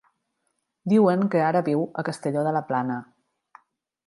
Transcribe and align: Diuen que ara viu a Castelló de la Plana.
Diuen 0.93 1.27
que 1.35 1.43
ara 1.49 1.61
viu 1.67 1.85
a 2.03 2.05
Castelló 2.09 2.47
de 2.49 2.55
la 2.59 2.65
Plana. 2.71 3.01